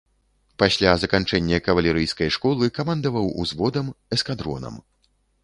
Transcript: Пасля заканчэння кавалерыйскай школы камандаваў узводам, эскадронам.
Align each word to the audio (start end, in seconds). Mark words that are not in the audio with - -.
Пасля 0.61 0.93
заканчэння 1.03 1.59
кавалерыйскай 1.67 2.33
школы 2.37 2.71
камандаваў 2.79 3.31
узводам, 3.45 3.93
эскадронам. 4.19 4.83